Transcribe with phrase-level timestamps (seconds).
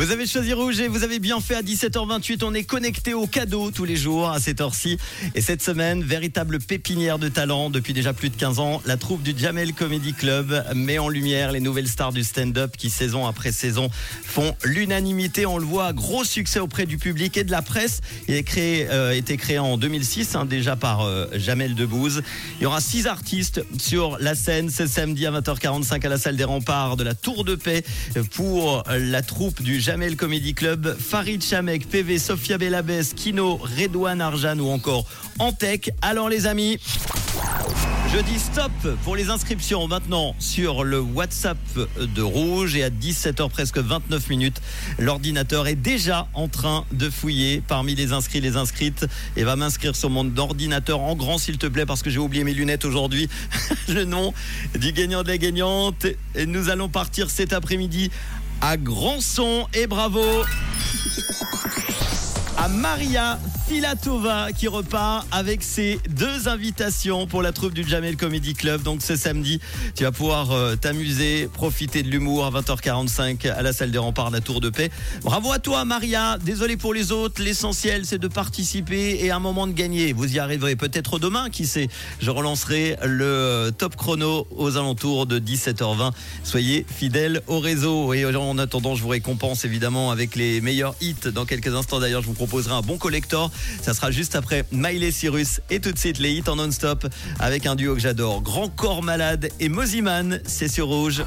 [0.00, 2.42] Vous avez choisi Rouge et vous avez bien fait à 17h28.
[2.42, 4.96] On est connecté aux cadeaux tous les jours à cette heure-ci.
[5.34, 7.68] Et cette semaine, véritable pépinière de talent.
[7.68, 11.52] Depuis déjà plus de 15 ans, la troupe du Jamel Comedy Club met en lumière
[11.52, 13.90] les nouvelles stars du stand-up qui, saison après saison,
[14.24, 15.44] font l'unanimité.
[15.44, 18.00] On le voit, gros succès auprès du public et de la presse.
[18.26, 22.22] Il a euh, été créé en 2006, hein, déjà par euh, Jamel Debbouze.
[22.58, 26.36] Il y aura six artistes sur la scène ce samedi à 20h45 à la salle
[26.36, 27.84] des remparts de la Tour de Paix
[28.32, 34.58] pour la troupe du Jamel Comedy Club, Farid Chamek, PV, Sofia Belabès, Kino, Redouane Arjan
[34.60, 35.04] ou encore
[35.40, 35.90] Antec.
[36.00, 36.78] Alors les amis,
[38.12, 38.70] je dis stop
[39.04, 41.58] pour les inscriptions maintenant sur le WhatsApp
[41.98, 44.60] de Rouge et à 17h presque 29 minutes,
[44.98, 49.96] l'ordinateur est déjà en train de fouiller parmi les inscrits, les inscrites et va m'inscrire
[49.96, 53.28] sur mon ordinateur en grand s'il te plaît parce que j'ai oublié mes lunettes aujourd'hui.
[53.88, 54.34] le nom
[54.78, 58.10] du gagnant de la gagnante et nous allons partir cet après-midi
[58.60, 60.24] à grand son et bravo
[62.56, 63.38] à Maria
[63.70, 68.82] Filatova qui repart avec ses deux invitations pour la troupe du Jamel Comedy Club.
[68.82, 69.60] Donc ce samedi,
[69.94, 74.30] tu vas pouvoir euh, t'amuser, profiter de l'humour à 20h45 à la salle des remparts
[74.30, 74.90] de la Tour de Paix.
[75.22, 79.68] Bravo à toi Maria, désolé pour les autres, l'essentiel c'est de participer et un moment
[79.68, 80.14] de gagner.
[80.14, 81.86] Vous y arriverez peut-être demain, qui sait.
[82.20, 86.10] Je relancerai le top chrono aux alentours de 17h20.
[86.42, 91.30] Soyez fidèles au réseau et en attendant, je vous récompense évidemment avec les meilleurs hits
[91.32, 92.00] dans quelques instants.
[92.00, 93.52] D'ailleurs, je vous proposerai un bon collector.
[93.82, 97.06] Ça sera juste après Miley Cyrus et tout de suite les hits en non-stop
[97.38, 98.42] avec un duo que j'adore.
[98.42, 101.22] Grand Corps Malade et Moziman, c'est sur Rouge.